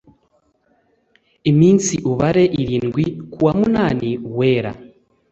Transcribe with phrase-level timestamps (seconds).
[1.51, 3.03] Iminsi ubare irindwi
[3.33, 4.71] kuwa munani uwera